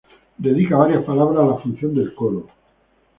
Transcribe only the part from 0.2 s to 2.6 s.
Dedica varias palabras a la función del coro.